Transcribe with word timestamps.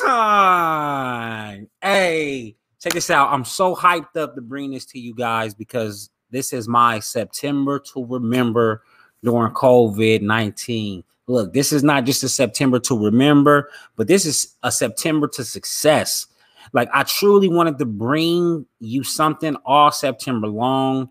Time. 0.00 1.68
Hey, 1.80 2.56
check 2.80 2.92
this 2.92 3.10
out. 3.10 3.32
I'm 3.32 3.44
so 3.44 3.74
hyped 3.74 4.16
up 4.16 4.34
to 4.34 4.40
bring 4.40 4.72
this 4.72 4.84
to 4.86 4.98
you 4.98 5.14
guys 5.14 5.54
because 5.54 6.10
this 6.30 6.52
is 6.52 6.68
my 6.68 6.98
September 7.00 7.78
to 7.78 8.04
remember 8.04 8.82
during 9.22 9.52
COVID 9.52 10.22
19. 10.22 11.04
Look, 11.28 11.52
this 11.52 11.72
is 11.72 11.82
not 11.82 12.04
just 12.04 12.22
a 12.22 12.28
September 12.28 12.78
to 12.80 13.04
remember, 13.04 13.70
but 13.96 14.06
this 14.06 14.26
is 14.26 14.54
a 14.62 14.70
September 14.70 15.28
to 15.28 15.44
success. 15.44 16.26
Like, 16.72 16.88
I 16.92 17.02
truly 17.04 17.48
wanted 17.48 17.78
to 17.78 17.86
bring 17.86 18.66
you 18.80 19.02
something 19.02 19.56
all 19.64 19.90
September 19.90 20.46
long 20.46 21.08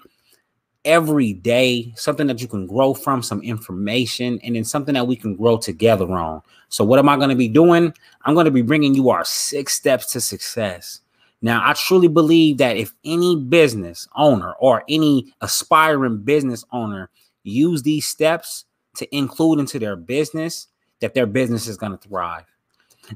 every 0.86 1.34
day, 1.34 1.92
something 1.96 2.28
that 2.28 2.42
you 2.42 2.48
can 2.48 2.68
grow 2.68 2.94
from, 2.94 3.22
some 3.22 3.42
information, 3.42 4.40
and 4.44 4.56
then 4.56 4.64
something 4.64 4.94
that 4.94 5.08
we 5.08 5.16
can 5.16 5.36
grow 5.36 5.58
together 5.58 6.10
on. 6.12 6.42
So, 6.70 6.86
what 6.86 7.00
am 7.00 7.10
I 7.10 7.18
going 7.18 7.30
to 7.30 7.36
be 7.36 7.48
doing? 7.48 7.94
I'm 8.24 8.36
going 8.36 8.46
to 8.46 8.52
be 8.52 8.62
bringing 8.62 8.94
you 8.94 9.10
our 9.10 9.26
six 9.26 9.74
steps 9.74 10.12
to 10.14 10.22
success. 10.22 11.02
Now, 11.42 11.62
I 11.68 11.74
truly 11.74 12.08
believe 12.08 12.58
that 12.60 12.78
if 12.78 12.94
any 13.04 13.36
business 13.36 14.08
owner 14.16 14.54
or 14.54 14.84
any 14.88 15.34
aspiring 15.42 16.20
business 16.20 16.64
owner 16.72 17.10
use 17.44 17.84
these 17.84 18.06
steps 18.06 18.66
to 18.98 19.16
include 19.16 19.60
into 19.60 19.78
their 19.78 19.96
business, 19.96 20.68
that 21.02 21.14
their 21.14 21.26
business 21.26 21.68
is 21.68 21.78
going 21.78 21.92
to 21.92 21.98
thrive. 21.98 22.46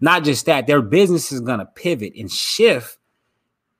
Not 0.01 0.23
just 0.23 0.45
that, 0.45 0.67
their 0.67 0.81
business 0.81 1.31
is 1.31 1.39
going 1.39 1.59
to 1.59 1.65
pivot 1.65 2.13
and 2.15 2.31
shift 2.31 2.97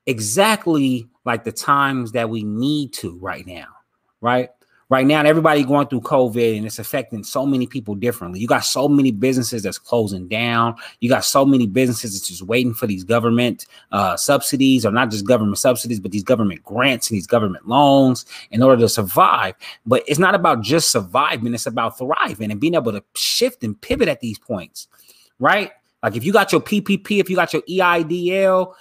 exactly 0.06 1.06
like 1.24 1.44
the 1.44 1.52
times 1.52 2.12
that 2.12 2.30
we 2.30 2.42
need 2.42 2.92
to 2.94 3.16
right 3.18 3.46
now 3.46 3.68
right? 4.20 4.50
Right 4.90 5.06
now, 5.06 5.22
everybody 5.22 5.62
going 5.62 5.86
through 5.86 6.00
COVID 6.00 6.56
and 6.56 6.66
it's 6.66 6.80
affecting 6.80 7.22
so 7.22 7.46
many 7.46 7.68
people 7.68 7.94
differently. 7.94 8.40
You 8.40 8.48
got 8.48 8.64
so 8.64 8.88
many 8.88 9.12
businesses 9.12 9.62
that's 9.62 9.78
closing 9.78 10.26
down. 10.26 10.74
You 10.98 11.08
got 11.08 11.24
so 11.24 11.44
many 11.46 11.68
businesses 11.68 12.12
that's 12.12 12.26
just 12.26 12.42
waiting 12.42 12.74
for 12.74 12.88
these 12.88 13.04
government 13.04 13.66
uh, 13.92 14.16
subsidies, 14.16 14.84
or 14.84 14.90
not 14.90 15.12
just 15.12 15.24
government 15.24 15.58
subsidies, 15.58 16.00
but 16.00 16.10
these 16.10 16.24
government 16.24 16.64
grants 16.64 17.08
and 17.08 17.16
these 17.16 17.28
government 17.28 17.68
loans 17.68 18.26
in 18.50 18.64
order 18.64 18.80
to 18.80 18.88
survive. 18.88 19.54
But 19.86 20.02
it's 20.08 20.18
not 20.18 20.34
about 20.34 20.62
just 20.62 20.90
surviving, 20.90 21.54
it's 21.54 21.66
about 21.66 21.96
thriving 21.96 22.50
and 22.50 22.60
being 22.60 22.74
able 22.74 22.90
to 22.90 23.04
shift 23.14 23.62
and 23.62 23.80
pivot 23.80 24.08
at 24.08 24.18
these 24.18 24.40
points, 24.40 24.88
right? 25.38 25.70
Like 26.02 26.16
if 26.16 26.24
you 26.24 26.32
got 26.32 26.50
your 26.50 26.62
PPP, 26.62 27.20
if 27.20 27.30
you 27.30 27.36
got 27.36 27.52
your 27.52 27.62
EIDL, 27.62 28.74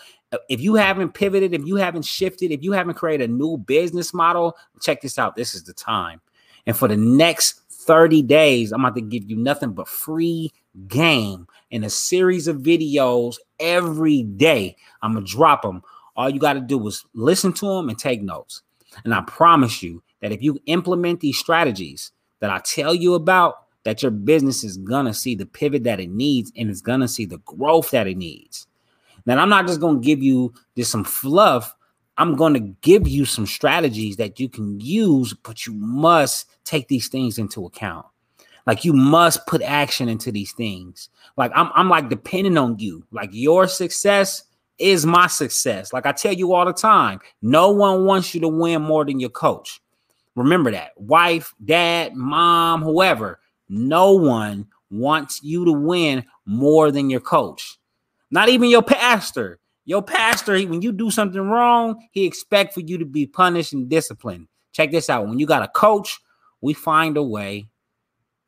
if 0.47 0.61
you 0.61 0.75
haven't 0.75 1.13
pivoted, 1.13 1.53
if 1.53 1.66
you 1.66 1.75
haven't 1.75 2.05
shifted, 2.05 2.52
if 2.52 2.63
you 2.63 2.72
haven't 2.72 2.95
created 2.95 3.30
a 3.30 3.33
new 3.33 3.58
business 3.58 4.13
model, 4.13 4.55
check 4.81 5.02
this 5.02 5.17
out. 5.17 5.36
This 5.36 5.55
is 5.55 5.63
the 5.63 5.73
time. 5.73 6.21
And 6.66 6.77
for 6.77 6.88
the 6.88 6.97
next 6.97 7.61
30 7.69 8.21
days, 8.23 8.71
I'm 8.71 8.86
about 8.86 8.95
to 8.95 9.02
give 9.02 9.30
you 9.30 9.36
nothing 9.36 9.71
but 9.71 9.88
free 9.88 10.52
game 10.88 11.47
in 11.71 11.83
a 11.83 11.89
series 11.89 12.47
of 12.47 12.58
videos 12.58 13.38
every 13.59 14.23
day. 14.23 14.75
I'm 15.02 15.13
going 15.13 15.25
to 15.25 15.31
drop 15.31 15.63
them. 15.63 15.81
All 16.16 16.30
you 16.30 16.39
got 16.39 16.53
to 16.53 16.61
do 16.61 16.86
is 16.88 17.05
listen 17.14 17.53
to 17.53 17.66
them 17.66 17.89
and 17.89 17.97
take 17.97 18.21
notes. 18.21 18.61
And 19.03 19.14
I 19.14 19.21
promise 19.21 19.81
you 19.81 20.03
that 20.21 20.31
if 20.31 20.43
you 20.43 20.59
implement 20.66 21.21
these 21.21 21.38
strategies 21.38 22.11
that 22.39 22.49
I 22.49 22.59
tell 22.59 22.93
you 22.93 23.14
about, 23.16 23.64
that 23.83 24.03
your 24.03 24.11
business 24.11 24.64
is 24.64 24.77
going 24.77 25.05
to 25.05 25.14
see 25.14 25.36
the 25.36 25.45
pivot 25.45 25.83
that 25.86 25.99
it 25.99 26.09
needs 26.09 26.52
and 26.58 26.69
it's 26.69 26.81
going 26.81 26.99
to 26.99 27.08
see 27.08 27.25
the 27.25 27.38
growth 27.39 27.91
that 27.91 28.08
it 28.08 28.17
needs. 28.17 28.67
Then 29.25 29.39
I'm 29.39 29.50
not 29.50 29.67
just 29.67 29.80
going 29.80 30.02
to 30.02 30.06
give 30.06 30.22
you 30.22 30.53
just 30.75 30.92
some 30.92 31.04
fluff. 31.04 31.76
I'm 32.17 32.36
going 32.36 32.54
to 32.54 32.60
give 32.60 33.08
you 33.08 33.26
some 33.26 33.45
strategies 33.45 34.17
that 34.17 34.39
you 34.39 34.49
can 34.49 34.80
use, 34.80 35.33
but 35.33 35.66
you 35.66 35.73
must 35.73 36.48
take 36.66 36.88
these 36.88 37.08
things 37.08 37.38
into 37.38 37.66
account. 37.66 38.05
Like 38.67 38.86
you 38.86 38.93
must 38.93 39.48
put 39.48 39.61
action 39.61 40.10
into 40.10 40.32
these 40.32 40.52
things. 40.52 41.10
Like 41.38 41.52
I'm, 41.55 41.71
I'm 41.73 41.89
like 41.89 42.10
depending 42.10 42.58
on 42.58 42.77
you. 42.77 43.04
Like 43.11 43.30
your 43.32 43.67
success 43.67 44.43
is 44.77 45.05
my 45.05 45.26
success. 45.26 45.92
Like 45.92 46.05
I 46.05 46.11
tell 46.11 46.33
you 46.33 46.54
all 46.54 46.66
the 46.66 46.73
time, 46.73 47.20
no 47.42 47.72
one 47.72 48.05
wants 48.05 48.36
you 48.36 48.42
to 48.42 48.48
win 48.48 48.82
more 48.82 49.05
than 49.05 49.20
your 49.20 49.32
coach. 49.32 49.82
Remember 50.36 50.70
that. 50.72 50.92
Wife, 50.98 51.55
dad, 51.66 52.16
mom, 52.16 52.83
whoever, 52.83 53.39
no 53.70 54.14
one 54.14 54.67
wants 54.92 55.42
you 55.42 55.66
to 55.66 55.72
win 55.72 56.26
more 56.45 56.92
than 56.92 57.10
your 57.10 57.22
coach. 57.22 57.79
Not 58.32 58.50
even 58.50 58.70
your 58.70 58.84
pastor. 58.84 59.60
Your 59.86 60.04
pastor, 60.04 60.54
when 60.54 60.82
you 60.82 60.92
do 60.92 61.10
something 61.10 61.42
wrong, 61.42 62.08
he 62.12 62.26
expect 62.26 62.73
for 62.73 62.82
you 62.82 62.98
to 63.00 63.06
be 63.06 63.26
punished 63.26 63.73
and 63.73 63.90
disciplined. 63.90 64.48
Check 64.72 64.92
this 64.92 65.10
out. 65.10 65.28
When 65.28 65.40
you 65.40 65.48
got 65.48 65.64
a 65.64 65.67
coach, 65.67 66.20
we 66.62 66.73
find 66.73 67.17
a 67.17 67.23
way 67.23 67.70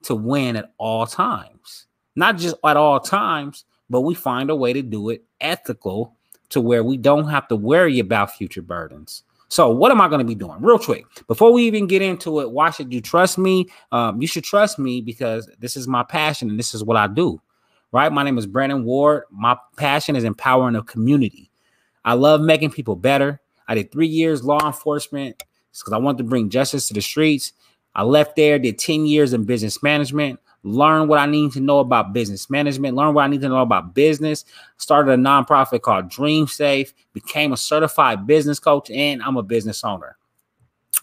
to 0.03 0.15
win 0.15 0.55
at 0.55 0.71
all 0.77 1.07
times. 1.07 1.87
Not 2.15 2.37
just 2.37 2.55
at 2.63 2.77
all 2.77 2.99
times, 2.99 3.65
but 3.89 4.01
we 4.01 4.13
find 4.13 4.49
a 4.49 4.55
way 4.55 4.73
to 4.73 4.81
do 4.81 5.09
it 5.09 5.23
ethical 5.39 6.15
to 6.49 6.61
where 6.61 6.83
we 6.83 6.97
don't 6.97 7.27
have 7.27 7.47
to 7.47 7.55
worry 7.55 7.99
about 7.99 8.35
future 8.35 8.61
burdens. 8.61 9.23
So, 9.49 9.69
what 9.69 9.91
am 9.91 9.99
I 9.99 10.07
going 10.07 10.19
to 10.19 10.25
be 10.25 10.35
doing? 10.35 10.61
Real 10.61 10.79
quick, 10.79 11.05
before 11.27 11.51
we 11.51 11.63
even 11.63 11.87
get 11.87 12.01
into 12.01 12.39
it, 12.39 12.51
why 12.51 12.69
should 12.69 12.93
you 12.93 13.01
trust 13.01 13.37
me? 13.37 13.67
Um, 13.91 14.21
you 14.21 14.27
should 14.27 14.43
trust 14.43 14.79
me 14.79 15.01
because 15.01 15.49
this 15.59 15.75
is 15.75 15.87
my 15.87 16.03
passion 16.03 16.49
and 16.49 16.59
this 16.59 16.73
is 16.73 16.83
what 16.83 16.97
I 16.97 17.07
do 17.07 17.41
right? 17.91 18.11
My 18.11 18.23
name 18.23 18.37
is 18.37 18.45
Brandon 18.45 18.83
Ward. 18.83 19.23
My 19.31 19.57
passion 19.75 20.15
is 20.15 20.23
empowering 20.23 20.75
a 20.75 20.83
community. 20.83 21.51
I 22.05 22.13
love 22.13 22.41
making 22.41 22.71
people 22.71 22.95
better. 22.95 23.39
I 23.67 23.75
did 23.75 23.91
three 23.91 24.07
years 24.07 24.43
law 24.43 24.65
enforcement 24.65 25.43
because 25.71 25.93
I 25.93 25.97
wanted 25.97 26.19
to 26.19 26.23
bring 26.25 26.49
justice 26.49 26.87
to 26.87 26.93
the 26.93 27.01
streets. 27.01 27.53
I 27.93 28.03
left 28.03 28.35
there, 28.35 28.57
did 28.57 28.79
10 28.79 29.05
years 29.05 29.33
in 29.33 29.43
business 29.43 29.83
management, 29.83 30.39
learned 30.63 31.09
what 31.09 31.19
I 31.19 31.25
need 31.25 31.51
to 31.53 31.59
know 31.59 31.79
about 31.79 32.13
business 32.13 32.49
management, 32.49 32.95
learned 32.95 33.15
what 33.15 33.23
I 33.23 33.27
need 33.27 33.41
to 33.41 33.49
know 33.49 33.61
about 33.61 33.93
business, 33.93 34.45
started 34.77 35.11
a 35.11 35.17
nonprofit 35.17 35.81
called 35.81 36.09
Dream 36.09 36.47
Safe, 36.47 36.93
became 37.13 37.51
a 37.51 37.57
certified 37.57 38.25
business 38.25 38.59
coach, 38.59 38.89
and 38.89 39.21
I'm 39.21 39.37
a 39.37 39.43
business 39.43 39.83
owner. 39.83 40.17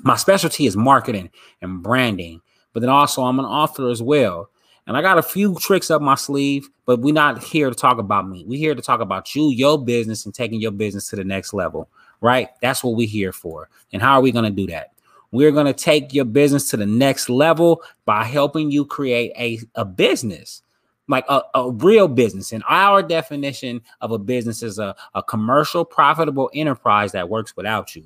My 0.00 0.16
specialty 0.16 0.66
is 0.66 0.76
marketing 0.76 1.30
and 1.60 1.82
branding, 1.82 2.40
but 2.72 2.80
then 2.80 2.90
also 2.90 3.22
I'm 3.22 3.38
an 3.38 3.44
author 3.44 3.90
as 3.90 4.02
well. 4.02 4.50
And 4.88 4.96
I 4.96 5.02
got 5.02 5.18
a 5.18 5.22
few 5.22 5.54
tricks 5.56 5.90
up 5.90 6.00
my 6.00 6.14
sleeve, 6.14 6.70
but 6.86 7.00
we're 7.00 7.12
not 7.12 7.44
here 7.44 7.68
to 7.68 7.74
talk 7.74 7.98
about 7.98 8.26
me. 8.26 8.44
We're 8.46 8.58
here 8.58 8.74
to 8.74 8.80
talk 8.80 9.00
about 9.00 9.34
you, 9.34 9.50
your 9.50 9.78
business, 9.78 10.24
and 10.24 10.34
taking 10.34 10.62
your 10.62 10.70
business 10.70 11.10
to 11.10 11.16
the 11.16 11.24
next 11.24 11.52
level, 11.52 11.90
right? 12.22 12.48
That's 12.62 12.82
what 12.82 12.96
we're 12.96 13.06
here 13.06 13.30
for. 13.30 13.68
And 13.92 14.00
how 14.00 14.14
are 14.14 14.22
we 14.22 14.32
going 14.32 14.46
to 14.46 14.50
do 14.50 14.66
that? 14.72 14.92
We're 15.30 15.52
going 15.52 15.66
to 15.66 15.74
take 15.74 16.14
your 16.14 16.24
business 16.24 16.70
to 16.70 16.78
the 16.78 16.86
next 16.86 17.28
level 17.28 17.82
by 18.06 18.24
helping 18.24 18.70
you 18.70 18.86
create 18.86 19.32
a, 19.36 19.58
a 19.74 19.84
business, 19.84 20.62
like 21.06 21.26
a, 21.28 21.42
a 21.54 21.70
real 21.70 22.08
business. 22.08 22.52
And 22.52 22.64
our 22.66 23.02
definition 23.02 23.82
of 24.00 24.10
a 24.10 24.18
business 24.18 24.62
is 24.62 24.78
a, 24.78 24.96
a 25.14 25.22
commercial, 25.22 25.84
profitable 25.84 26.50
enterprise 26.54 27.12
that 27.12 27.28
works 27.28 27.54
without 27.54 27.94
you. 27.94 28.04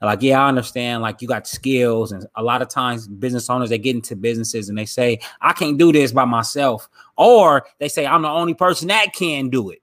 Like, 0.00 0.22
yeah, 0.22 0.42
I 0.42 0.48
understand. 0.48 1.02
Like, 1.02 1.22
you 1.22 1.28
got 1.28 1.46
skills, 1.46 2.12
and 2.12 2.26
a 2.34 2.42
lot 2.42 2.62
of 2.62 2.68
times 2.68 3.08
business 3.08 3.48
owners 3.48 3.70
they 3.70 3.78
get 3.78 3.96
into 3.96 4.16
businesses 4.16 4.68
and 4.68 4.76
they 4.76 4.84
say, 4.84 5.20
I 5.40 5.52
can't 5.52 5.78
do 5.78 5.92
this 5.92 6.12
by 6.12 6.24
myself, 6.24 6.88
or 7.16 7.64
they 7.78 7.88
say, 7.88 8.06
I'm 8.06 8.22
the 8.22 8.28
only 8.28 8.54
person 8.54 8.88
that 8.88 9.14
can 9.14 9.48
do 9.48 9.70
it. 9.70 9.80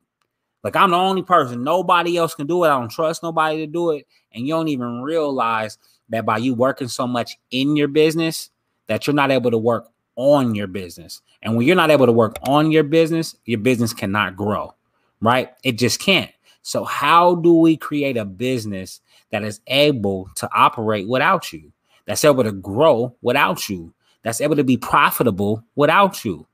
Like, 0.63 0.75
I'm 0.75 0.91
the 0.91 0.97
only 0.97 1.23
person, 1.23 1.63
nobody 1.63 2.17
else 2.17 2.35
can 2.35 2.45
do 2.45 2.63
it. 2.63 2.67
I 2.67 2.79
don't 2.79 2.91
trust 2.91 3.23
nobody 3.23 3.65
to 3.65 3.67
do 3.67 3.91
it. 3.91 4.05
And 4.31 4.45
you 4.45 4.53
don't 4.53 4.67
even 4.67 5.01
realize 5.01 5.77
that 6.09 6.25
by 6.25 6.37
you 6.37 6.53
working 6.53 6.87
so 6.87 7.07
much 7.07 7.37
in 7.49 7.75
your 7.75 7.87
business, 7.87 8.51
that 8.87 9.07
you're 9.07 9.15
not 9.15 9.31
able 9.31 9.49
to 9.49 9.57
work 9.57 9.87
on 10.17 10.53
your 10.53 10.67
business. 10.67 11.21
And 11.41 11.55
when 11.55 11.65
you're 11.65 11.75
not 11.75 11.89
able 11.89 12.05
to 12.05 12.11
work 12.11 12.37
on 12.43 12.71
your 12.71 12.83
business, 12.83 13.35
your 13.45 13.59
business 13.59 13.93
cannot 13.93 14.35
grow, 14.35 14.75
right? 15.21 15.51
It 15.63 15.73
just 15.73 15.99
can't. 15.99 16.29
So, 16.61 16.83
how 16.83 17.35
do 17.35 17.53
we 17.53 17.77
create 17.77 18.17
a 18.17 18.25
business 18.25 19.01
that 19.31 19.43
is 19.43 19.61
able 19.67 20.29
to 20.35 20.49
operate 20.53 21.07
without 21.07 21.51
you, 21.51 21.71
that's 22.05 22.25
able 22.25 22.43
to 22.43 22.51
grow 22.51 23.15
without 23.21 23.69
you, 23.69 23.93
that's 24.23 24.41
able 24.41 24.55
to 24.55 24.63
be 24.63 24.77
profitable 24.77 25.63
without 25.75 26.23
you? 26.23 26.47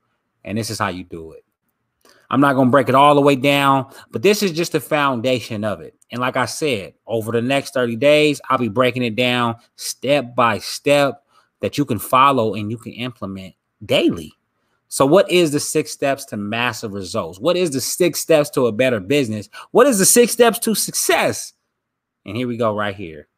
And 0.44 0.56
this 0.56 0.70
is 0.70 0.78
how 0.78 0.88
you 0.88 1.04
do 1.04 1.32
it. 1.32 1.44
I'm 2.30 2.40
not 2.40 2.54
going 2.54 2.68
to 2.68 2.72
break 2.72 2.88
it 2.88 2.94
all 2.94 3.14
the 3.14 3.22
way 3.22 3.36
down, 3.36 3.90
but 4.10 4.22
this 4.22 4.42
is 4.42 4.52
just 4.52 4.72
the 4.72 4.80
foundation 4.80 5.64
of 5.64 5.80
it. 5.80 5.94
And 6.10 6.20
like 6.20 6.36
I 6.36 6.44
said, 6.44 6.94
over 7.06 7.32
the 7.32 7.40
next 7.40 7.74
30 7.74 7.96
days, 7.96 8.40
I'll 8.48 8.58
be 8.58 8.68
breaking 8.68 9.02
it 9.02 9.16
down 9.16 9.56
step 9.76 10.34
by 10.34 10.58
step 10.58 11.22
that 11.60 11.78
you 11.78 11.84
can 11.84 11.98
follow 11.98 12.54
and 12.54 12.70
you 12.70 12.76
can 12.76 12.92
implement 12.92 13.54
daily. 13.84 14.32
So, 14.88 15.04
what 15.04 15.30
is 15.30 15.50
the 15.50 15.60
six 15.60 15.90
steps 15.90 16.24
to 16.26 16.36
massive 16.36 16.94
results? 16.94 17.38
What 17.38 17.56
is 17.56 17.70
the 17.70 17.80
six 17.80 18.20
steps 18.20 18.48
to 18.50 18.66
a 18.66 18.72
better 18.72 19.00
business? 19.00 19.48
What 19.70 19.86
is 19.86 19.98
the 19.98 20.06
six 20.06 20.32
steps 20.32 20.58
to 20.60 20.74
success? 20.74 21.52
And 22.24 22.36
here 22.36 22.48
we 22.48 22.56
go, 22.56 22.74
right 22.74 22.94
here. 22.94 23.28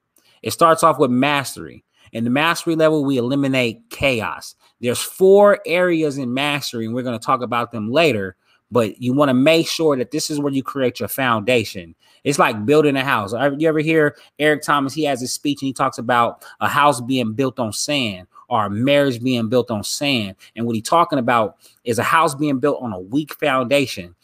It 0.42 0.52
starts 0.52 0.82
off 0.82 0.98
with 0.98 1.10
mastery. 1.10 1.84
In 2.12 2.24
the 2.24 2.30
mastery 2.30 2.76
level, 2.76 3.04
we 3.04 3.18
eliminate 3.18 3.90
chaos. 3.90 4.54
There's 4.80 5.00
four 5.00 5.60
areas 5.66 6.18
in 6.18 6.32
mastery, 6.32 6.86
and 6.86 6.94
we're 6.94 7.02
going 7.02 7.18
to 7.18 7.24
talk 7.24 7.42
about 7.42 7.72
them 7.72 7.90
later. 7.90 8.36
But 8.72 9.02
you 9.02 9.12
want 9.12 9.30
to 9.30 9.34
make 9.34 9.68
sure 9.68 9.96
that 9.96 10.12
this 10.12 10.30
is 10.30 10.38
where 10.38 10.52
you 10.52 10.62
create 10.62 11.00
your 11.00 11.08
foundation. 11.08 11.96
It's 12.22 12.38
like 12.38 12.64
building 12.64 12.96
a 12.96 13.04
house. 13.04 13.32
You 13.58 13.68
ever 13.68 13.80
hear 13.80 14.16
Eric 14.38 14.62
Thomas? 14.62 14.94
He 14.94 15.02
has 15.04 15.22
a 15.22 15.26
speech 15.26 15.60
and 15.62 15.66
he 15.66 15.72
talks 15.72 15.98
about 15.98 16.44
a 16.60 16.68
house 16.68 17.00
being 17.00 17.32
built 17.32 17.58
on 17.58 17.72
sand 17.72 18.28
or 18.50 18.66
a 18.66 18.70
marriage 18.70 19.22
being 19.22 19.48
built 19.48 19.70
on 19.70 19.82
sand. 19.82 20.36
And 20.54 20.66
what 20.66 20.74
he's 20.74 20.86
talking 20.86 21.18
about 21.18 21.56
is 21.84 21.98
a 21.98 22.02
house 22.02 22.34
being 22.34 22.58
built 22.58 22.82
on 22.82 22.92
a 22.92 23.00
weak 23.00 23.32
foundation, 23.34 24.14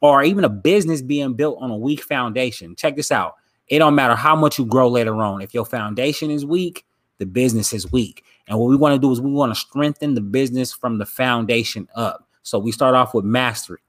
or 0.00 0.22
even 0.22 0.44
a 0.44 0.48
business 0.48 1.02
being 1.02 1.34
built 1.34 1.58
on 1.60 1.70
a 1.70 1.76
weak 1.76 2.02
foundation. 2.02 2.74
Check 2.74 2.96
this 2.96 3.12
out. 3.12 3.34
It 3.68 3.80
don't 3.80 3.94
matter 3.94 4.14
how 4.14 4.34
much 4.34 4.58
you 4.58 4.64
grow 4.64 4.88
later 4.88 5.14
on. 5.22 5.42
If 5.42 5.52
your 5.52 5.66
foundation 5.66 6.30
is 6.30 6.46
weak, 6.46 6.86
the 7.18 7.26
business 7.26 7.72
is 7.72 7.90
weak. 7.92 8.24
And 8.48 8.58
what 8.58 8.68
we 8.68 8.76
want 8.76 8.94
to 8.94 8.98
do 8.98 9.12
is 9.12 9.20
we 9.20 9.30
want 9.30 9.52
to 9.52 9.60
strengthen 9.60 10.14
the 10.14 10.20
business 10.20 10.72
from 10.72 10.98
the 10.98 11.06
foundation 11.06 11.88
up. 11.94 12.28
So 12.42 12.58
we 12.58 12.72
start 12.72 12.94
off 12.94 13.14
with 13.14 13.24
mastery. 13.24 13.80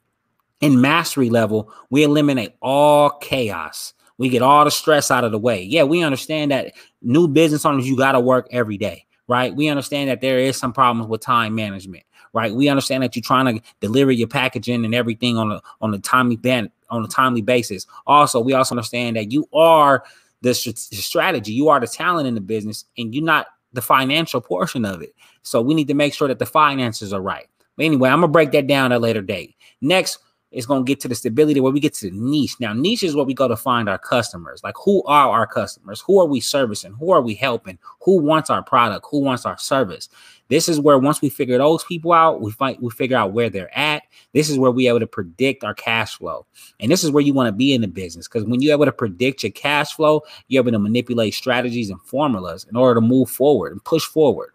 In 0.62 0.80
mastery 0.80 1.30
level, 1.30 1.72
we 1.90 2.04
eliminate 2.04 2.54
all 2.62 3.10
chaos. 3.22 3.94
We 4.18 4.30
get 4.30 4.42
all 4.42 4.64
the 4.64 4.72
stress 4.72 5.12
out 5.12 5.24
of 5.24 5.32
the 5.32 5.40
way. 5.40 5.64
Yeah, 5.64 5.84
we 5.84 6.04
understand 6.04 6.52
that 6.52 6.74
new 7.02 7.28
business 7.28 7.66
owners, 7.66 7.88
you 7.88 7.98
got 7.98 8.14
to 8.14 8.20
work 8.20 8.48
every 8.52 8.78
day, 8.78 9.06
right? 9.34 9.56
We 9.56 9.68
understand 9.68 10.12
that 10.12 10.22
there 10.22 10.38
is 10.38 10.58
some 10.58 10.72
problems 10.72 11.10
with 11.10 11.22
time 11.22 11.56
management, 11.56 12.04
right? 12.34 12.54
We 12.54 12.70
understand 12.70 13.02
that 13.02 13.16
you're 13.16 13.24
trying 13.24 13.58
to 13.58 13.64
deliver 13.80 14.12
your 14.12 14.28
packaging 14.28 14.86
and 14.86 14.94
everything 14.94 15.40
on 15.40 15.52
a 15.52 15.60
on 15.82 15.92
a 15.92 15.98
timely 15.98 16.36
band 16.36 16.70
on 16.92 17.04
a 17.04 17.08
timely 17.08 17.42
basis. 17.42 17.88
Also, 18.06 18.40
we 18.40 18.54
also 18.54 18.76
understand 18.76 19.16
that 19.16 19.32
you 19.32 19.48
are 19.52 20.04
the 20.42 20.54
strategy, 20.54 21.52
you 21.52 21.68
are 21.70 21.80
the 21.80 21.88
talent 21.88 22.28
in 22.28 22.36
the 22.36 22.42
business, 22.42 22.86
and 22.96 23.16
you're 23.16 23.24
not 23.24 23.48
the 23.72 23.82
financial 23.82 24.40
portion 24.40 24.86
of 24.86 25.02
it. 25.02 25.16
So 25.42 25.64
we 25.64 25.74
need 25.74 25.88
to 25.88 25.96
make 25.96 26.14
sure 26.14 26.28
that 26.28 26.38
the 26.38 26.46
finances 26.46 27.12
are 27.12 27.22
right. 27.22 27.48
But 27.76 27.88
anyway, 27.88 28.10
I'm 28.10 28.20
gonna 28.20 28.28
break 28.28 28.52
that 28.52 28.68
down 28.68 28.92
at 28.92 28.98
a 28.98 29.00
later 29.00 29.24
date. 29.24 29.56
Next, 29.82 30.20
it's 30.54 30.68
going 30.68 30.86
to 30.86 30.88
get 30.88 31.00
to 31.02 31.08
the 31.08 31.16
stability 31.16 31.60
where 31.60 31.72
we 31.72 31.80
get 31.80 31.96
to 31.96 32.10
the 32.10 32.16
niche. 32.16 32.56
Now, 32.60 32.74
niche 32.74 33.04
is 33.04 33.16
where 33.16 33.26
we 33.26 33.34
go 33.34 33.48
to 33.48 33.58
find 33.58 33.90
our 33.90 33.98
customers. 33.98 34.64
Like, 34.64 34.76
who 34.84 35.04
are 35.04 35.30
our 35.30 35.48
customers? 35.48 36.02
Who 36.06 36.22
are 36.22 36.26
we 36.26 36.40
servicing? 36.40 36.94
Who 36.94 37.12
are 37.12 37.22
we 37.22 37.34
helping? 37.34 37.80
Who 38.02 38.20
wants 38.20 38.50
our 38.50 38.64
product? 38.64 39.08
Who 39.10 39.20
wants 39.20 39.46
our 39.46 39.58
service? 39.58 40.10
This 40.50 40.70
is 40.70 40.80
where 40.80 41.00
once 41.00 41.22
we 41.22 41.30
figure 41.30 41.58
those 41.58 41.84
people 41.84 42.14
out, 42.14 42.40
we 42.40 42.52
find 42.52 42.78
we 42.80 42.92
figure 42.92 43.18
out 43.18 43.34
where 43.34 43.50
they're 43.50 43.76
at. 43.76 44.04
This 44.34 44.50
is 44.50 44.60
where 44.60 44.70
we're 44.70 44.90
able 44.90 45.00
to 45.00 45.08
predict 45.08 45.64
our 45.64 45.74
cash 45.74 46.18
flow. 46.18 46.46
And 46.80 46.92
this 46.92 47.04
is 47.04 47.10
where 47.10 47.24
you 47.24 47.34
want 47.34 47.48
to 47.48 47.54
be 47.54 47.74
in 47.74 47.82
the 47.82 47.88
business 47.88 48.28
because 48.28 48.44
when 48.44 48.62
you're 48.62 48.74
able 48.74 48.86
to 48.86 48.92
predict 48.92 49.42
your 49.42 49.52
cash 49.54 49.94
flow, 49.96 50.22
you're 50.50 50.62
able 50.62 50.72
to 50.72 50.80
manipulate 50.80 51.34
strategies 51.34 51.90
and 51.90 52.02
formulas 52.02 52.68
in 52.70 52.76
order 52.76 53.00
to 53.00 53.02
move 53.02 53.30
forward 53.30 53.72
and 53.72 53.84
push 53.84 54.04
forward. 54.04 54.52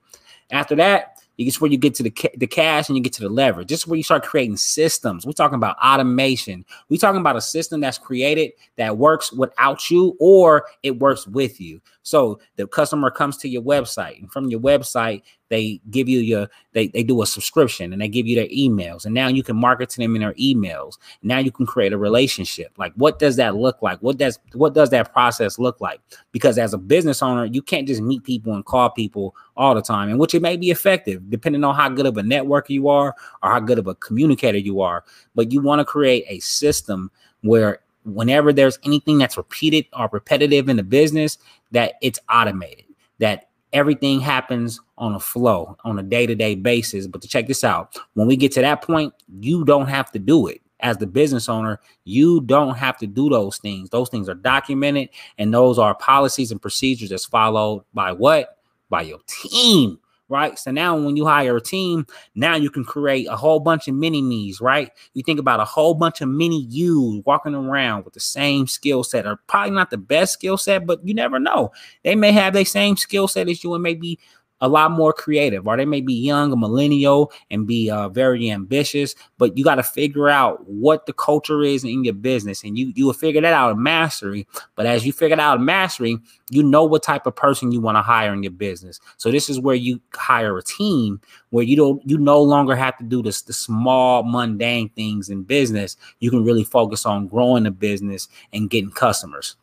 After 0.51 0.77
that, 0.77 1.18
it's 1.39 1.61
where 1.61 1.71
you 1.71 1.79
get 1.79 1.95
to 1.95 2.03
the, 2.03 2.11
ca- 2.11 2.35
the 2.37 2.47
cash 2.47 2.89
and 2.89 2.97
you 2.97 3.03
get 3.03 3.13
to 3.15 3.23
the 3.23 3.29
leverage. 3.29 3.69
This 3.69 3.81
is 3.81 3.87
where 3.87 3.97
you 3.97 4.03
start 4.03 4.25
creating 4.25 4.57
systems. 4.57 5.25
We're 5.25 5.33
talking 5.33 5.55
about 5.55 5.77
automation. 5.79 6.65
We're 6.89 6.99
talking 6.99 7.21
about 7.21 7.37
a 7.37 7.41
system 7.41 7.81
that's 7.81 7.99
created 7.99 8.53
that 8.77 8.99
works 8.99 9.33
without 9.33 9.89
you 9.91 10.17
or 10.19 10.67
it 10.83 10.99
works 10.99 11.27
with 11.27 11.61
you. 11.61 11.81
So 12.09 12.41
the 12.57 12.67
customer 12.67 13.11
comes 13.11 13.37
to 13.39 13.49
your 13.51 13.61
website, 13.61 14.19
and 14.19 14.33
from 14.33 14.49
your 14.49 14.61
website, 14.61 15.23
they 15.51 15.79
give 15.91 16.09
you 16.09 16.21
your 16.21 16.49
they, 16.73 16.89
they 16.89 17.03
do 17.03 17.21
a 17.21 17.27
subscription 17.27 17.93
and 17.93 18.01
they 18.01 18.09
give 18.09 18.27
you 18.27 18.35
their 18.35 18.49
emails. 18.49 19.05
And 19.05 19.15
now 19.15 19.29
you 19.29 19.43
can 19.43 19.57
market 19.57 19.91
to 19.91 19.99
them 19.99 20.15
in 20.15 20.23
their 20.23 20.33
emails. 20.35 20.97
Now 21.23 21.39
you 21.39 21.51
can 21.51 21.67
create 21.67 21.93
a 21.93 21.99
relationship. 21.99 22.73
Like 22.79 22.95
what 22.95 23.19
does 23.19 23.37
that 23.37 23.57
look 23.57 23.83
like? 23.83 23.99
What 24.01 24.17
does 24.17 24.39
what 24.55 24.73
does 24.73 24.89
that 24.91 25.13
process 25.13 25.59
look 25.59 25.83
like? 25.83 26.01
Because 26.33 26.57
as 26.59 26.73
a 26.73 26.79
business 26.79 27.23
owner, 27.23 27.45
you 27.45 27.61
can't 27.61 27.87
just 27.87 28.01
meet 28.01 28.25
people 28.25 28.55
and 28.55 28.65
call 28.65 28.89
people 28.89 29.35
all 29.57 29.75
the 29.75 29.83
time, 29.83 30.09
and 30.09 30.19
which 30.19 30.35
it 30.35 30.41
may 30.41 30.57
be 30.57 30.71
effective 30.71 31.29
depending 31.29 31.63
on 31.63 31.75
how 31.75 31.91
good 31.91 32.07
of 32.07 32.17
a 32.17 32.23
networker 32.23 32.71
you 32.71 32.89
are 32.89 33.15
or 33.43 33.51
how 33.51 33.61
good 33.61 33.79
of 33.79 33.87
a 33.87 33.95
communicator 33.97 34.59
you 34.59 34.81
are. 34.81 35.05
But 35.35 35.53
you 35.53 35.61
want 35.61 35.81
to 35.81 35.85
create 35.85 36.25
a 36.29 36.41
system 36.41 37.11
where 37.43 37.81
whenever 38.15 38.53
there's 38.53 38.79
anything 38.85 39.19
that's 39.19 39.37
repeated 39.37 39.87
or 39.93 40.09
repetitive 40.13 40.69
in 40.69 40.77
the 40.77 40.83
business, 40.83 41.39
that 41.71 41.95
it's 42.03 42.19
automated, 42.33 42.85
that 43.19 43.49
everything 43.73 44.21
happens 44.21 44.81
on 44.97 45.15
a 45.15 45.21
flow 45.21 45.77
on 45.85 45.99
a 45.99 46.03
day-to-day 46.03 46.55
basis. 46.55 47.07
But 47.07 47.23
to 47.23 47.29
check 47.29 47.47
this 47.47 47.65
out, 47.65 47.97
when 48.15 48.27
we 48.27 48.37
get 48.37 48.53
to 48.53 48.61
that 48.63 48.83
point, 48.83 49.13
you 49.41 49.65
don't 49.65 49.89
have 49.89 50.11
to 50.13 50.19
do 50.19 50.47
it. 50.47 50.61
As 50.81 50.97
the 50.97 51.09
business 51.09 51.49
owner, 51.49 51.81
you 52.05 52.41
don't 52.43 52.77
have 52.77 52.97
to 52.99 53.07
do 53.07 53.29
those 53.29 53.59
things. 53.59 53.91
Those 53.91 54.09
things 54.09 54.29
are 54.29 54.35
documented, 54.35 55.09
and 55.37 55.53
those 55.53 55.77
are 55.77 55.95
policies 55.95 56.53
and 56.53 56.63
procedures 56.63 57.11
that's 57.11 57.25
followed 57.27 57.85
by 57.95 58.13
what? 58.13 58.59
By 58.89 59.03
your 59.03 59.19
team 59.27 59.99
right? 60.29 60.59
So 60.59 60.71
now 60.71 60.97
when 60.97 61.17
you 61.17 61.25
hire 61.27 61.57
a 61.57 61.61
team, 61.61 62.07
now 62.35 62.57
you 62.57 62.71
can 62.71 62.85
create 62.85 63.27
a 63.29 63.37
whole 63.37 63.61
bunch 63.61 63.89
of 63.89 63.95
mini 63.95 64.23
me's, 64.23 64.61
right? 64.61 64.91
You 65.15 65.23
think 65.23 65.41
about 65.41 65.61
a 65.61 65.65
whole 65.65 65.95
bunch 65.95 66.21
of 66.21 66.29
mini 66.29 66.63
yous 66.69 67.23
walking 67.25 67.55
around 67.55 68.05
with 68.05 68.15
the 68.15 68.21
same 68.21 68.67
skill 68.67 69.05
set, 69.05 69.27
or 69.27 69.37
probably 69.47 69.75
not 69.75 69.91
the 69.91 69.99
best 69.99 70.35
skill 70.35 70.57
set, 70.57 70.87
but 70.87 71.07
you 71.07 71.15
never 71.15 71.39
know. 71.39 71.73
They 72.05 72.15
may 72.15 72.33
have 72.33 72.55
the 72.55 72.65
same 72.65 72.97
skill 72.97 73.29
set 73.29 73.49
as 73.49 73.63
you 73.65 73.75
and 73.75 73.83
maybe 73.83 74.19
a 74.61 74.69
lot 74.69 74.91
more 74.91 75.13
creative, 75.13 75.67
or 75.67 75.77
they 75.77 75.85
may 75.85 76.01
be 76.01 76.15
young, 76.15 76.53
a 76.53 76.57
millennial, 76.57 77.33
and 77.51 77.67
be 77.67 77.91
uh, 77.91 78.09
very 78.09 78.51
ambitious. 78.51 79.15
But 79.39 79.57
you 79.57 79.65
got 79.65 79.77
to 79.77 79.83
figure 79.83 80.29
out 80.29 80.69
what 80.69 81.07
the 81.07 81.13
culture 81.13 81.63
is 81.63 81.85
in 81.85 82.05
your 82.05 82.15
business, 82.15 82.65
and 82.65 82.77
you 82.77 82.93
you 82.95 83.07
will 83.07 83.13
figure 83.13 83.41
that 83.41 83.53
out 83.53 83.73
in 83.73 83.83
mastery. 83.83 84.47
But 84.75 84.87
as 84.87 85.07
you 85.07 85.13
figure 85.13 85.35
it 85.35 85.41
out 85.41 85.59
in 85.59 85.65
mastery, 85.65 86.19
you 86.51 86.63
know 86.63 86.85
what 86.85 87.03
type 87.03 87.27
of 87.27 87.37
person 87.37 87.73
you 87.73 87.81
want 87.81 87.97
to 87.97 88.03
hire 88.03 88.33
in 88.33 88.43
your 88.43 88.53
business. 88.53 89.01
So 89.17 89.31
this 89.31 89.49
is 89.49 89.61
where 89.61 89.75
you 89.75 90.01
hire 90.15 90.57
a 90.57 90.63
team 90.63 91.21
where 91.51 91.65
you 91.65 91.77
don't 91.77 92.03
you 92.09 92.19
no 92.19 92.43
longer 92.43 92.75
have 92.75 92.97
to 92.99 93.05
do 93.05 93.23
this 93.23 93.43
the 93.43 93.53
small 93.53 94.23
mundane 94.23 94.89
things 94.91 95.29
in 95.29 95.43
business. 95.43 95.97
You 96.21 96.31
can 96.31 96.45
really 96.45 96.65
focus 96.65 97.07
on 97.07 97.29
growing 97.29 97.65
the 97.65 97.71
business 97.71 98.29
and 98.53 98.71
getting 98.71 98.91
customers. 98.91 99.57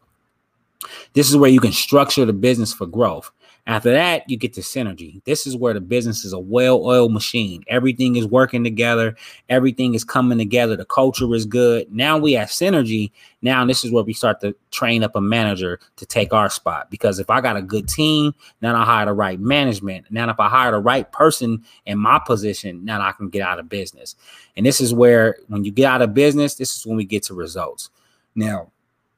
This 1.14 1.30
is 1.30 1.38
where 1.38 1.50
you 1.50 1.60
can 1.60 1.72
structure 1.72 2.26
the 2.26 2.34
business 2.34 2.74
for 2.74 2.86
growth. 2.86 3.32
After 3.68 3.92
that, 3.92 4.30
you 4.30 4.38
get 4.38 4.54
to 4.54 4.62
synergy. 4.62 5.24
This 5.24 5.48
is 5.48 5.58
where 5.58 5.74
the 5.74 5.82
business 5.82 6.24
is 6.24 6.34
a 6.34 6.40
well-oiled 6.40 7.12
machine. 7.12 7.64
Everything 7.68 8.16
is 8.16 8.28
working 8.28 8.64
together. 8.64 9.16
Everything 9.50 9.96
is 9.96 10.04
coming 10.04 10.38
together. 10.38 10.76
The 10.76 10.86
culture 10.86 11.34
is 11.34 11.48
good. 11.48 11.92
Now 11.92 12.20
we 12.20 12.34
have 12.34 12.50
synergy. 12.50 13.12
Now 13.42 13.66
this 13.66 13.84
is 13.84 13.92
where 13.92 14.04
we 14.04 14.14
start 14.14 14.40
to 14.42 14.56
train 14.70 15.04
up 15.04 15.16
a 15.16 15.22
manager 15.22 15.80
to 15.96 16.06
take 16.06 16.32
our 16.32 16.48
spot. 16.48 16.92
Because 16.92 17.18
if 17.18 17.32
I 17.32 17.42
got 17.42 17.58
a 17.58 17.62
good 17.64 17.88
team, 17.88 18.36
now 18.62 18.80
I 18.80 18.86
hire 18.86 19.08
the 19.08 19.14
right 19.14 19.40
management. 19.40 20.12
Now 20.12 20.30
if 20.30 20.40
I 20.40 20.48
hire 20.48 20.72
the 20.72 20.78
right 20.78 21.12
person 21.12 21.64
in 21.88 21.98
my 21.98 22.22
position, 22.24 22.86
now 22.86 23.02
I 23.02 23.14
can 23.14 23.30
get 23.30 23.42
out 23.42 23.58
of 23.58 23.68
business. 23.68 24.16
And 24.56 24.63
this 24.63 24.80
is 24.80 24.94
where 24.94 25.38
when 25.48 25.63
you 25.63 25.72
get 25.72 25.86
out 25.86 26.04
of 26.04 26.13
business, 26.13 26.54
this 26.54 26.78
is 26.78 26.86
when 26.86 26.98
we 26.98 27.06
get 27.06 27.24
to 27.24 27.34
results. 27.34 27.89
Now, 28.36 28.72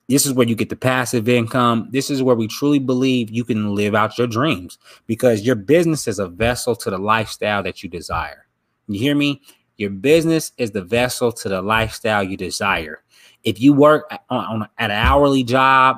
this 0.08 0.26
is 0.26 0.34
where 0.34 0.48
you 0.48 0.56
get 0.56 0.70
the 0.70 0.76
passive 0.76 1.28
income. 1.28 1.90
This 1.92 2.10
is 2.10 2.24
where 2.24 2.36
we 2.36 2.48
truly 2.48 2.80
believe 2.80 3.30
you 3.30 3.44
can 3.44 3.76
live 3.76 3.94
out 3.94 4.18
your 4.18 4.28
dreams 4.28 4.78
because 5.06 5.42
your 5.42 5.56
business 5.56 6.08
is 6.08 6.20
a 6.20 6.28
vessel 6.28 6.76
to 6.78 6.90
the 6.90 6.98
lifestyle 6.98 7.62
that 7.64 7.84
you 7.84 7.90
desire. 7.90 8.48
You 8.88 9.00
hear 9.00 9.16
me? 9.16 9.42
Your 9.76 9.90
business 9.90 10.54
is 10.58 10.72
the 10.72 10.82
vessel 10.82 11.32
to 11.34 11.50
the 11.50 11.62
lifestyle 11.62 12.24
you 12.24 12.38
desire. 12.38 13.04
If 13.44 13.60
you 13.62 13.74
work 13.74 14.10
on, 14.30 14.46
on 14.46 14.70
at 14.78 14.92
an 14.92 14.98
hourly 14.98 15.44
job, 15.44 15.98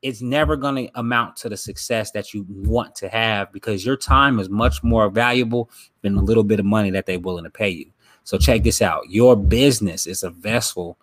it's 0.00 0.22
never 0.22 0.56
going 0.56 0.86
to 0.86 0.98
amount 0.98 1.36
to 1.36 1.48
the 1.48 1.56
success 1.56 2.12
that 2.12 2.32
you 2.32 2.46
want 2.48 2.94
to 2.96 3.08
have 3.08 3.52
because 3.52 3.84
your 3.84 3.96
time 3.96 4.38
is 4.38 4.48
much 4.48 4.82
more 4.82 5.10
valuable 5.10 5.70
than 6.02 6.16
a 6.16 6.22
little 6.22 6.44
bit 6.44 6.60
of 6.60 6.66
money 6.66 6.90
that 6.90 7.06
they're 7.06 7.18
willing 7.18 7.44
to 7.44 7.50
pay 7.50 7.68
you. 7.68 7.90
So 8.22 8.38
check 8.38 8.62
this 8.62 8.80
out. 8.80 9.02
Your 9.10 9.36
business 9.36 10.06
is 10.06 10.22
a 10.22 10.30
vessel 10.30 10.98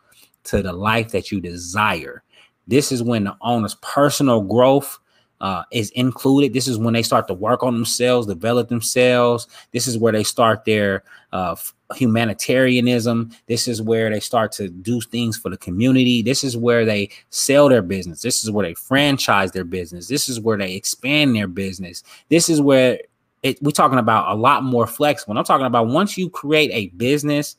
to 0.45 0.61
the 0.61 0.73
life 0.73 1.11
that 1.11 1.31
you 1.31 1.39
desire. 1.39 2.23
This 2.67 2.91
is 2.91 3.03
when 3.03 3.25
the 3.25 3.35
owner's 3.41 3.75
personal 3.75 4.41
growth 4.41 4.99
uh, 5.41 5.63
is 5.71 5.89
included. 5.91 6.53
This 6.53 6.67
is 6.67 6.77
when 6.77 6.93
they 6.93 7.01
start 7.01 7.27
to 7.27 7.33
work 7.33 7.63
on 7.63 7.73
themselves, 7.73 8.27
develop 8.27 8.69
themselves. 8.69 9.47
This 9.71 9.87
is 9.87 9.97
where 9.97 10.13
they 10.13 10.23
start 10.23 10.65
their 10.65 11.03
uh, 11.33 11.55
humanitarianism. 11.95 13.31
This 13.47 13.67
is 13.67 13.81
where 13.81 14.09
they 14.09 14.19
start 14.19 14.51
to 14.53 14.69
do 14.69 15.01
things 15.01 15.37
for 15.37 15.49
the 15.49 15.57
community. 15.57 16.21
This 16.21 16.43
is 16.43 16.55
where 16.55 16.85
they 16.85 17.09
sell 17.31 17.69
their 17.69 17.81
business. 17.81 18.21
This 18.21 18.43
is 18.43 18.51
where 18.51 18.65
they 18.65 18.75
franchise 18.75 19.51
their 19.51 19.63
business. 19.63 20.07
This 20.07 20.29
is 20.29 20.39
where 20.39 20.57
they 20.57 20.75
expand 20.75 21.35
their 21.35 21.47
business. 21.47 22.03
This 22.29 22.47
is 22.47 22.61
where 22.61 22.99
it, 23.41 23.61
we're 23.63 23.71
talking 23.71 23.97
about 23.97 24.31
a 24.31 24.39
lot 24.39 24.63
more 24.63 24.85
flexible. 24.85 25.35
I'm 25.35 25.43
talking 25.43 25.65
about 25.65 25.87
once 25.87 26.17
you 26.17 26.29
create 26.29 26.69
a 26.71 26.95
business 26.95 27.55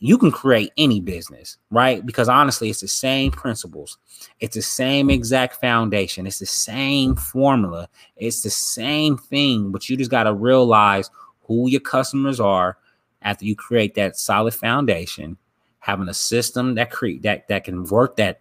you 0.00 0.16
can 0.16 0.30
create 0.30 0.72
any 0.76 1.00
business, 1.00 1.58
right? 1.70 2.04
Because 2.06 2.28
honestly, 2.28 2.70
it's 2.70 2.80
the 2.80 2.88
same 2.88 3.32
principles, 3.32 3.98
it's 4.40 4.54
the 4.54 4.62
same 4.62 5.10
exact 5.10 5.60
foundation, 5.60 6.26
it's 6.26 6.38
the 6.38 6.46
same 6.46 7.16
formula, 7.16 7.88
it's 8.16 8.42
the 8.42 8.50
same 8.50 9.18
thing, 9.18 9.72
but 9.72 9.88
you 9.88 9.96
just 9.96 10.10
got 10.10 10.24
to 10.24 10.34
realize 10.34 11.10
who 11.42 11.68
your 11.68 11.80
customers 11.80 12.38
are 12.38 12.78
after 13.22 13.44
you 13.44 13.56
create 13.56 13.94
that 13.94 14.16
solid 14.16 14.54
foundation, 14.54 15.36
having 15.80 16.08
a 16.08 16.14
system 16.14 16.76
that 16.76 16.90
create 16.90 17.22
that 17.22 17.48
that 17.48 17.64
can 17.64 17.84
work 17.84 18.16
that 18.16 18.40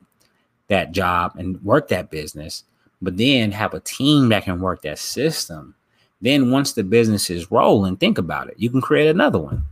that 0.68 0.92
job 0.92 1.32
and 1.38 1.62
work 1.64 1.88
that 1.88 2.12
business, 2.12 2.66
but 3.02 3.18
then 3.18 3.52
have 3.52 3.74
a 3.74 3.80
team 3.80 4.30
that 4.30 4.44
can 4.44 4.60
work 4.60 4.82
that 4.84 5.00
system. 5.00 5.74
Then 6.22 6.52
once 6.52 6.74
the 6.74 6.84
business 6.84 7.30
is 7.30 7.52
rolling, 7.52 7.98
think 7.98 8.18
about 8.18 8.50
it. 8.50 8.56
You 8.58 8.70
can 8.70 8.82
create 8.82 9.08
another 9.08 9.40
one 9.40 9.64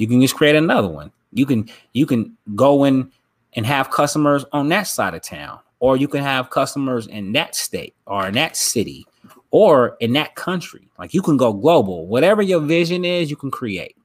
you 0.00 0.06
can 0.06 0.20
just 0.20 0.34
create 0.34 0.56
another 0.56 0.88
one. 0.88 1.12
You 1.32 1.44
can 1.44 1.68
you 1.92 2.06
can 2.06 2.36
go 2.54 2.84
in 2.84 3.10
and 3.52 3.66
have 3.66 3.90
customers 3.90 4.44
on 4.52 4.68
that 4.70 4.86
side 4.86 5.14
of 5.14 5.22
town, 5.22 5.58
or 5.78 5.96
you 5.96 6.08
can 6.08 6.22
have 6.22 6.50
customers 6.50 7.06
in 7.06 7.32
that 7.32 7.54
state 7.54 7.94
or 8.06 8.26
in 8.26 8.34
that 8.34 8.56
city, 8.56 9.06
or 9.50 9.96
in 10.00 10.14
that 10.14 10.34
country. 10.36 10.88
Like 10.98 11.12
you 11.12 11.20
can 11.20 11.36
go 11.36 11.52
global. 11.52 12.06
Whatever 12.06 12.40
your 12.40 12.60
vision 12.60 13.04
is, 13.04 13.28
you 13.28 13.36
can 13.36 13.50
create. 13.50 13.96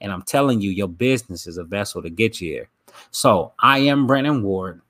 And 0.00 0.12
I'm 0.12 0.22
telling 0.22 0.60
you, 0.60 0.70
your 0.70 0.88
business 0.88 1.46
is 1.46 1.56
a 1.56 1.64
vessel 1.64 2.02
to 2.02 2.10
get 2.10 2.40
you 2.40 2.52
here. 2.52 2.68
So 3.10 3.52
I 3.58 3.78
am 3.78 4.06
Brandon 4.06 4.42
Ward, 4.42 4.82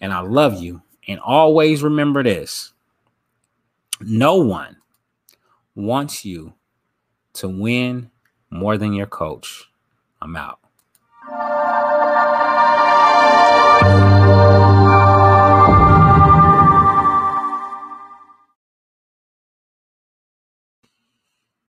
and 0.00 0.12
I 0.12 0.20
love 0.20 0.60
you. 0.62 0.82
And 1.08 1.20
always 1.20 1.82
remember 1.82 2.22
this 2.22 2.72
no 4.00 4.36
one 4.36 4.76
wants 5.74 6.24
you 6.24 6.54
to 7.34 7.48
win 7.48 8.10
more 8.50 8.78
than 8.78 8.92
your 8.92 9.06
coach. 9.06 9.69
I'm 10.22 10.36
out. 10.36 10.59